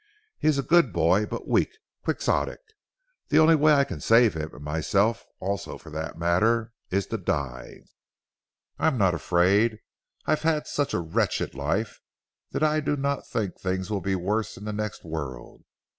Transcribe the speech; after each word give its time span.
He 0.39 0.47
is 0.47 0.57
a 0.57 0.63
good 0.63 0.91
boy 0.91 1.27
but 1.27 1.47
weak, 1.47 1.77
quixotic. 2.03 2.57
The 3.27 3.37
only 3.37 3.53
way 3.53 3.73
I 3.75 3.83
can 3.83 4.01
save 4.01 4.33
him 4.33 4.49
and 4.51 4.63
myself 4.63 5.23
also 5.39 5.77
for 5.77 5.91
that 5.91 6.17
matter 6.17 6.73
is 6.89 7.05
to 7.05 7.19
die. 7.19 7.81
"I 8.79 8.87
am 8.87 8.97
not 8.97 9.13
afraid; 9.13 9.77
I 10.25 10.31
have 10.31 10.41
had 10.41 10.65
such 10.65 10.95
a 10.95 10.99
wretched 10.99 11.53
life 11.53 12.01
that 12.49 12.63
I 12.63 12.79
do 12.79 12.97
not 12.97 13.27
think 13.27 13.59
things 13.59 13.91
will 13.91 14.01
be 14.01 14.15
worse 14.15 14.57
in 14.57 14.65
the 14.65 14.73
next 14.73 15.05
world. 15.05 15.65